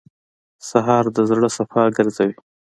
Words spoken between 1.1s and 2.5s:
د زړه صفا ګرځوي.